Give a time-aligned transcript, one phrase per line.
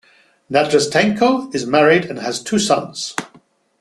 [0.51, 3.13] Nazdratenko is married and has two sons.